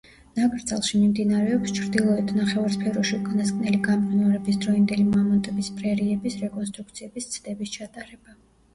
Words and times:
ნაკრძალში 0.37 1.01
მიმდინარეობს 1.01 1.73
ჩრდილოეთ 1.79 2.33
ნახევარსფეროში 2.39 3.15
უკანასკნელი 3.19 3.83
გამყინვარების 3.91 4.61
დროინდელი 4.67 5.09
მამონტების 5.13 5.73
პრერიების 5.79 6.43
რეკონსტრუქციების 6.45 7.33
ცდების 7.39 7.81
ჩატარება. 7.81 8.41